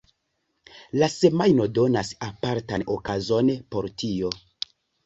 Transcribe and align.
La 1.03 1.09
Semajno 1.17 1.67
donas 1.79 2.11
apartan 2.31 2.89
okazon 2.99 3.57
por 3.73 3.93
tio. 4.05 4.35